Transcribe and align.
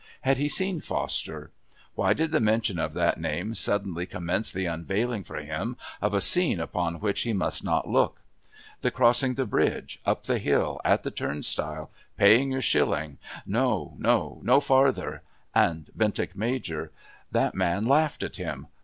Had 0.21 0.37
he 0.37 0.49
seen 0.49 0.79
Foster? 0.81 1.51
Why 1.93 2.13
did 2.13 2.31
the 2.31 2.39
mention 2.39 2.79
of 2.79 2.95
that 2.95 3.19
name 3.21 3.53
suddenly 3.53 4.07
commence 4.07 4.51
the 4.51 4.65
unveiling 4.65 5.23
for 5.23 5.35
him 5.35 5.77
of 6.01 6.15
a 6.15 6.21
scene 6.21 6.59
upon 6.59 7.01
which, 7.01 7.21
he 7.21 7.33
must 7.33 7.63
not 7.63 7.87
look? 7.87 8.19
The 8.81 8.89
crossing 8.89 9.35
the 9.35 9.45
bridge, 9.45 9.99
up 10.03 10.23
the 10.23 10.39
hill, 10.39 10.81
at 10.83 11.03
the 11.03 11.11
turnstile, 11.11 11.91
paying 12.17 12.51
your 12.51 12.63
shilling...no, 12.63 13.93
no, 13.99 14.39
no 14.43 14.59
farther. 14.59 15.21
And 15.53 15.91
Bentinck 15.95 16.35
Major! 16.35 16.89
That 17.31 17.53
man 17.53 17.85
laughed 17.85 18.23
at 18.23 18.37
him! 18.37 18.69